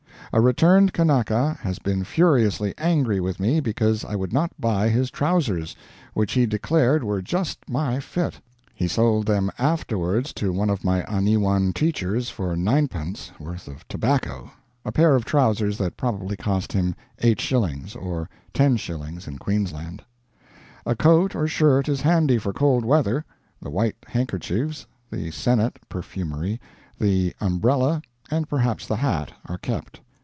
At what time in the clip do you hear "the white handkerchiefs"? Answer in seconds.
23.61-24.85